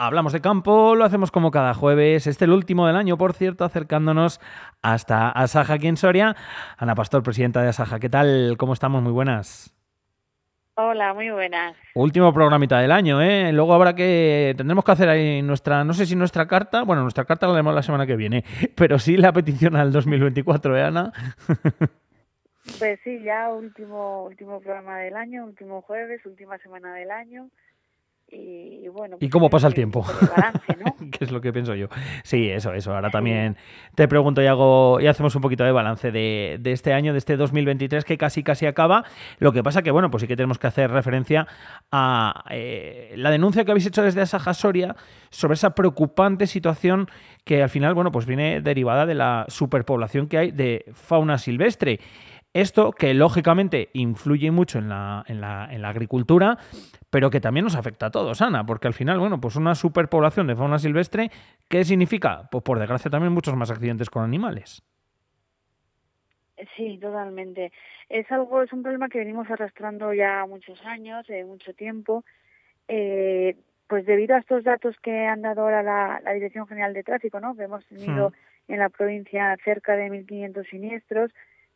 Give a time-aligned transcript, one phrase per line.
[0.00, 2.28] Hablamos de campo, lo hacemos como cada jueves.
[2.28, 4.40] Este el último del año, por cierto, acercándonos
[4.80, 6.36] hasta Asaja aquí en Soria.
[6.76, 8.54] Ana Pastor, presidenta de Asaja, ¿qué tal?
[8.58, 9.02] ¿Cómo estamos?
[9.02, 9.74] Muy buenas.
[10.74, 11.74] Hola, muy buenas.
[11.96, 13.50] Último programita del año, ¿eh?
[13.52, 14.54] Luego habrá que.
[14.56, 15.82] Tendremos que hacer ahí nuestra.
[15.82, 16.84] No sé si nuestra carta.
[16.84, 18.44] Bueno, nuestra carta la haremos la semana que viene.
[18.76, 21.12] Pero sí la petición al 2024, ¿eh, Ana?
[22.78, 27.48] Pues sí, ya último, último programa del año, último jueves, última semana del año.
[28.30, 29.16] Y, bueno.
[29.20, 30.04] ¿Y cómo pasa el tiempo?
[30.36, 31.10] Balance, ¿no?
[31.10, 31.88] ¿Qué es lo que pienso yo?
[32.24, 32.94] Sí, eso, eso.
[32.94, 33.56] Ahora también
[33.94, 37.18] te pregunto y hago y hacemos un poquito de balance de, de, este año, de
[37.18, 39.04] este 2023 que casi casi acaba.
[39.38, 41.46] Lo que pasa que, bueno, pues sí que tenemos que hacer referencia
[41.90, 44.94] a eh, la denuncia que habéis hecho desde Asaja Soria
[45.30, 47.08] sobre esa preocupante situación
[47.44, 52.00] que al final, bueno, pues viene derivada de la superpoblación que hay de fauna silvestre.
[52.54, 56.58] Esto que lógicamente influye mucho en la, en la, en la agricultura,
[57.10, 60.46] pero que también nos afecta a todos, Ana, porque al final, bueno, pues una superpoblación
[60.46, 61.30] de fauna silvestre,
[61.68, 62.48] ¿qué significa?
[62.50, 64.82] Pues por desgracia también muchos más accidentes con animales.
[66.76, 67.72] Sí, totalmente.
[68.08, 72.24] Es algo, es un problema que venimos arrastrando ya muchos años, eh, mucho tiempo.
[72.88, 77.02] Eh, pues debido a estos datos que han dado ahora la, la Dirección General de
[77.02, 77.56] Tráfico, ¿no?
[77.56, 78.72] Que hemos tenido hmm.
[78.72, 81.30] en la provincia cerca de 1.500 siniestros,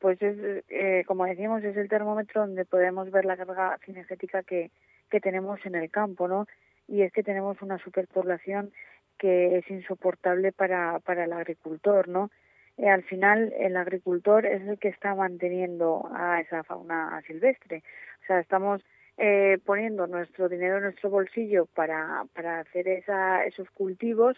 [0.00, 4.70] pues es, eh, como decíamos, es el termómetro donde podemos ver la carga cinegética que,
[5.10, 6.46] que tenemos en el campo, ¿no?
[6.86, 8.72] Y es que tenemos una superpoblación
[9.18, 12.30] que es insoportable para, para el agricultor, ¿no?
[12.76, 17.82] Eh, al final, el agricultor es el que está manteniendo a esa fauna silvestre.
[18.22, 18.82] O sea, estamos
[19.16, 24.36] eh, poniendo nuestro dinero en nuestro bolsillo para, para hacer esa, esos cultivos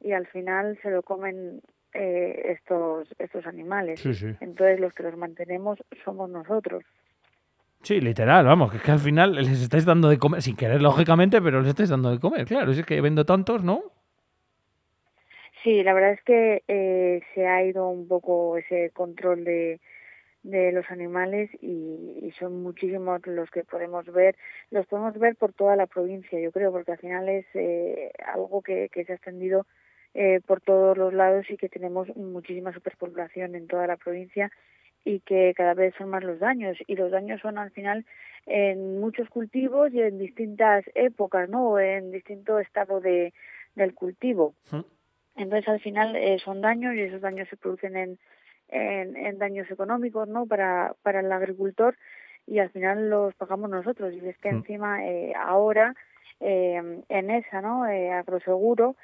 [0.00, 1.60] y al final se lo comen
[1.94, 4.04] eh, estos estos animales.
[4.40, 6.84] Entonces los que los mantenemos somos nosotros.
[7.82, 10.82] Sí, literal, vamos, que, es que al final les estáis dando de comer, sin querer
[10.82, 13.84] lógicamente, pero les estáis dando de comer, claro, es que vendo tantos, ¿no?
[15.62, 19.80] Sí, la verdad es que eh, se ha ido un poco ese control de,
[20.42, 24.36] de los animales y, y, son muchísimos los que podemos ver.
[24.70, 28.62] Los podemos ver por toda la provincia, yo creo, porque al final es eh, algo
[28.62, 29.66] que, que se ha extendido
[30.14, 34.50] eh, por todos los lados y que tenemos muchísima superpoblación en toda la provincia
[35.04, 38.04] y que cada vez son más los daños y los daños son al final
[38.46, 41.78] en muchos cultivos y en distintas épocas, ¿no?
[41.78, 43.32] En distinto estado de
[43.76, 44.54] del cultivo.
[45.36, 48.18] Entonces al final eh, son daños y esos daños se producen en,
[48.68, 50.46] en, en, daños económicos, ¿no?
[50.46, 51.96] Para para el agricultor
[52.46, 55.94] y al final los pagamos nosotros y es que encima eh, ahora
[56.40, 57.84] eh, en esa, ¿no?
[57.84, 58.96] Agroseguro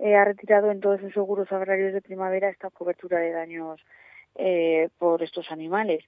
[0.00, 3.80] eh, ha retirado en todos sus seguros agrarios de primavera esta cobertura de daños
[4.34, 6.04] eh, por estos animales.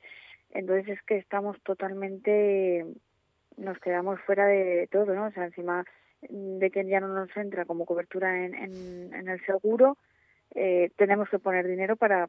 [0.51, 2.85] Entonces es que estamos totalmente,
[3.57, 5.27] nos quedamos fuera de todo, ¿no?
[5.27, 5.85] O sea, encima
[6.23, 9.97] de que ya no nos entra como cobertura en, en, en el seguro,
[10.55, 12.29] eh, tenemos que poner dinero para,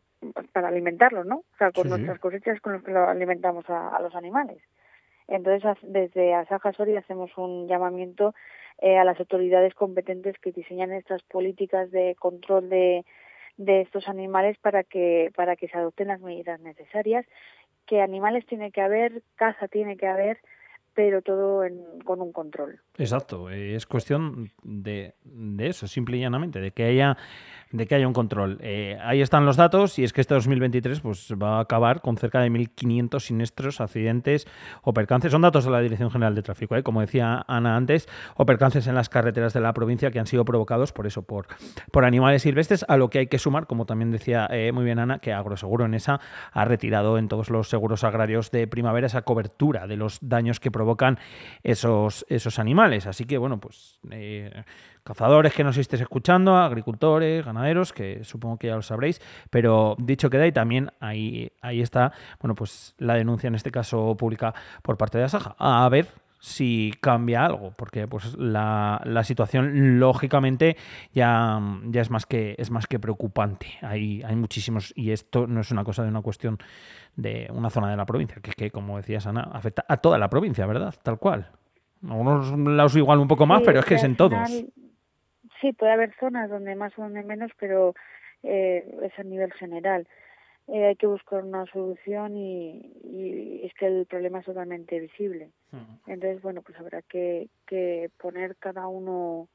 [0.52, 1.38] para alimentarlos, ¿no?
[1.38, 4.62] O sea, con nuestras cosechas con los que lo alimentamos a, a los animales.
[5.28, 8.34] Entonces, desde Asaja Soria hacemos un llamamiento
[8.82, 13.06] eh, a las autoridades competentes que diseñan estas políticas de control de,
[13.58, 17.26] de estos animales para que para que se adopten las medidas necesarias
[17.86, 20.40] que animales tiene que haber caza tiene que haber
[20.96, 21.64] pero todo
[22.04, 22.80] con un control.
[22.98, 27.18] Exacto es cuestión de, de eso simple y llanamente de que haya
[27.74, 28.60] de que haya un control.
[28.62, 32.18] Eh, ahí están los datos y es que este 2023 pues, va a acabar con
[32.18, 34.48] cerca de 1.500 siniestros, accidentes
[34.84, 35.32] o percances.
[35.32, 36.84] Son datos de la Dirección General de Tráfico, ¿eh?
[36.84, 40.46] como decía Ana antes, o percances en las carreteras de la provincia que han sido
[40.46, 41.48] provocados por eso, por,
[41.92, 45.00] por animales silvestres, a lo que hay que sumar, como también decía eh, muy bien
[45.00, 49.24] Ana, que Agroseguro en esa ha retirado en todos los seguros agrarios de primavera esa
[49.24, 51.18] cobertura de los daños que provocan
[51.64, 53.08] esos, esos animales.
[53.08, 54.00] Así que, bueno, pues
[55.04, 60.30] cazadores que nos estéis escuchando, agricultores, ganaderos, que supongo que ya lo sabréis, pero dicho
[60.30, 64.98] queda y también ahí, ahí está, bueno, pues la denuncia en este caso pública por
[64.98, 65.56] parte de Asaja.
[65.58, 66.08] A ver
[66.40, 70.76] si cambia algo, porque pues la, la, situación lógicamente
[71.14, 73.68] ya, ya es más que es más que preocupante.
[73.82, 76.58] Hay, hay muchísimos, y esto no es una cosa de una cuestión
[77.16, 80.18] de una zona de la provincia, que es que, como decía Ana, afecta a toda
[80.18, 80.94] la provincia, ¿verdad?
[81.02, 81.50] Tal cual.
[82.06, 84.46] Algunos lados igual un poco más, sí, pero es que es en todos.
[84.46, 84.74] Final,
[85.64, 87.96] sí, puede haber zonas donde más o donde menos, pero
[88.44, 90.08] eh, es a nivel general.
[90.68, 95.50] Eh, hay que buscar una solución y, y, es que el problema es totalmente visible.
[96.06, 99.48] Entonces, bueno, pues habrá que, que poner cada uno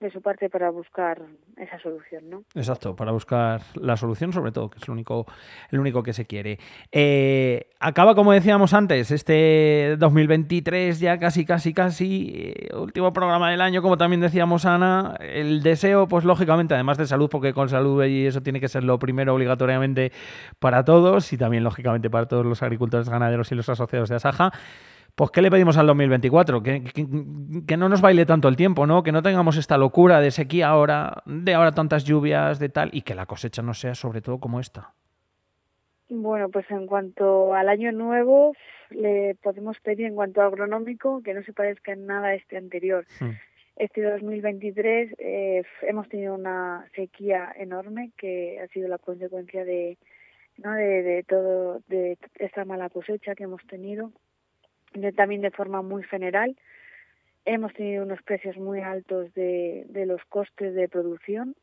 [0.00, 1.22] de su parte para buscar
[1.56, 2.44] esa solución, ¿no?
[2.54, 5.26] Exacto, para buscar la solución sobre todo, que es lo único,
[5.70, 6.58] el único que se quiere.
[6.92, 13.62] Eh, acaba, como decíamos antes, este 2023 ya casi, casi, casi, eh, último programa del
[13.62, 18.04] año, como también decíamos Ana, el deseo, pues lógicamente, además de salud, porque con salud
[18.04, 20.12] y eso tiene que ser lo primero obligatoriamente
[20.58, 24.52] para todos y también lógicamente para todos los agricultores, ganaderos y los asociados de Asaja.
[25.16, 26.62] Pues, ¿qué le pedimos al 2024?
[26.62, 26.84] Que,
[27.66, 29.02] que, no nos baile tanto el tiempo, ¿no?
[29.02, 33.00] Que no tengamos esta locura de sequía ahora, de ahora tantas lluvias, de tal, y
[33.00, 34.92] que la cosecha no sea sobre todo como esta.
[36.10, 38.54] Bueno, pues en cuanto al año nuevo,
[38.90, 42.58] le podemos pedir en cuanto a agronómico que no se parezca en nada a este
[42.58, 43.06] anterior.
[43.18, 43.30] Hmm.
[43.76, 49.96] Este 2023 eh, hemos tenido una sequía enorme que ha sido la consecuencia de,
[50.58, 50.74] ¿no?
[50.74, 54.12] de, de todo de esta mala cosecha que hemos tenido
[55.14, 56.56] también de forma muy general.
[57.44, 61.54] Hemos tenido unos precios muy altos de, de los costes de producción.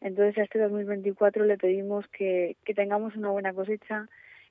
[0.00, 4.08] Entonces, a este 2024 le pedimos que, que tengamos una buena cosecha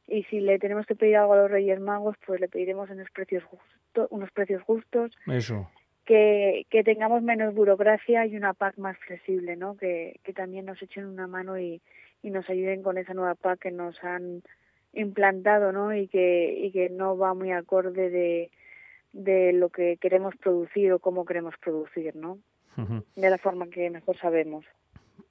[0.07, 3.09] y si le tenemos que pedir algo a los Reyes Magos, pues le pediremos unos
[3.11, 5.11] precios, justo, unos precios justos.
[5.27, 5.69] Eso.
[6.05, 9.77] Que, que tengamos menos burocracia y una PAC más flexible, ¿no?
[9.77, 11.81] Que, que también nos echen una mano y,
[12.23, 14.41] y nos ayuden con esa nueva PAC que nos han
[14.93, 15.93] implantado ¿no?
[15.93, 18.51] y, que, y que no va muy acorde de,
[19.13, 22.39] de lo que queremos producir o cómo queremos producir, ¿no?
[23.17, 24.63] De la forma que mejor sabemos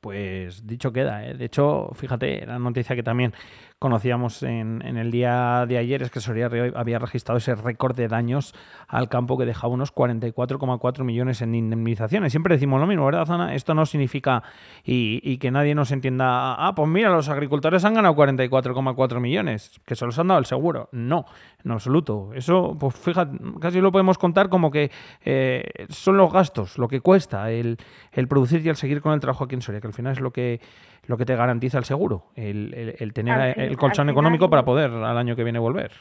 [0.00, 1.26] pues dicho queda.
[1.26, 1.34] ¿eh?
[1.34, 3.32] De hecho, fíjate, la noticia que también
[3.78, 8.54] conocíamos en, el día de ayer es que Soria había registrado ese récord de daños
[8.88, 12.32] al campo que dejaba unos 44,4 millones en indemnizaciones.
[12.32, 13.54] Siempre decimos lo mismo, ¿verdad, Zana?
[13.54, 14.42] Esto no significa
[14.84, 19.94] y, que nadie nos entienda, ah, pues mira, los agricultores han ganado 44,4 millones, que
[19.94, 20.88] se los han dado el seguro.
[20.90, 21.24] No,
[21.64, 22.30] en absoluto.
[22.34, 24.90] Eso, pues fíjate, casi lo podemos contar como que
[25.24, 27.76] eh, son los gastos, lo que cuesta el,
[28.10, 30.30] el producir y el seguir con el trabajo aquí en Soria al final es lo
[30.30, 30.60] que,
[31.06, 35.18] lo que te garantiza el seguro, el, el, tener el colchón económico para poder al
[35.18, 35.92] año que viene volver.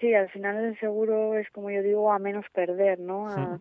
[0.00, 3.28] Sí, al final el seguro es, como yo digo, a menos perder, ¿no?
[3.28, 3.58] A,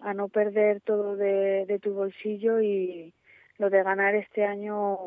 [0.00, 3.14] a no perder todo de, de tu bolsillo y
[3.58, 4.98] lo de ganar este año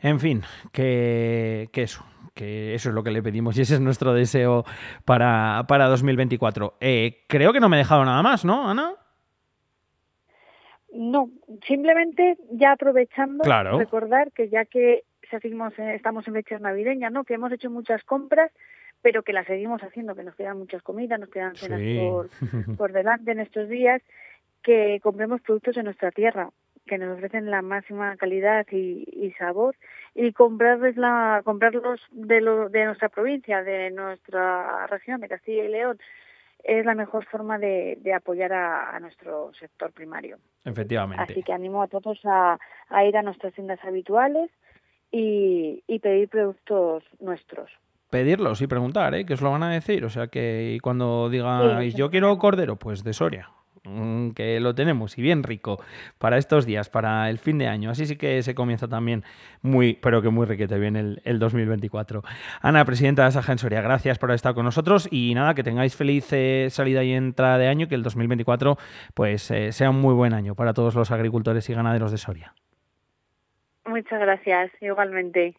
[0.01, 3.81] En fin, que, que, eso, que eso es lo que le pedimos y ese es
[3.81, 4.63] nuestro deseo
[5.03, 6.77] para, para 2024.
[6.79, 8.93] Eh, creo que no me he dejado nada más, ¿no, Ana?
[10.97, 11.29] No,
[11.67, 13.43] simplemente ya aprovechando
[13.77, 17.23] recordar que ya que seguimos, estamos en fechas navideñas, ¿no?
[17.23, 18.51] Que hemos hecho muchas compras,
[19.03, 22.29] pero que las seguimos haciendo, que nos quedan muchas comidas, nos quedan cenas por,
[22.77, 24.01] por delante en estos días,
[24.63, 26.49] que compremos productos de nuestra tierra,
[26.87, 29.75] que nos ofrecen la máxima calidad y, y sabor
[30.15, 35.67] y comprarles la comprarlos de lo, de nuestra provincia, de nuestra región de Castilla y
[35.67, 35.99] León
[36.63, 40.37] es la mejor forma de, apoyar a, nuestro sector primario.
[40.65, 41.23] Efectivamente.
[41.23, 42.57] Así que animo a todos a,
[43.05, 44.49] ir a nuestras tiendas habituales
[45.11, 47.71] y, pedir productos nuestros.
[48.09, 49.25] Pedirlos y preguntar, ¿eh?
[49.25, 50.05] que os lo van a decir.
[50.05, 53.49] O sea que cuando digáis, yo quiero cordero, pues de Soria.
[53.87, 55.79] Mm, que lo tenemos y bien rico
[56.17, 57.89] para estos días, para el fin de año.
[57.89, 59.23] Así sí que se comienza también
[59.61, 62.21] muy, pero que muy riquete bien el, el 2024.
[62.61, 66.27] Ana, presidenta de Saja Soria, gracias por estar con nosotros y nada, que tengáis feliz
[66.33, 68.77] eh, salida y entrada de año, que el 2024
[69.13, 72.53] pues eh, sea un muy buen año para todos los agricultores y ganaderos de Soria.
[73.85, 75.55] Muchas gracias, igualmente.